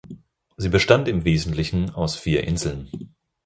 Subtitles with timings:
[0.57, 2.89] Sie bestand im Wesentlichen aus vier Inseln.